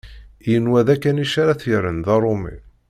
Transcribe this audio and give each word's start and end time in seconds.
Yenwa 0.49 0.81
d 0.87 0.87
akanic 0.93 1.33
ara 1.41 1.59
t-yerren 1.61 1.99
d 2.05 2.07
aṛumi. 2.15 2.55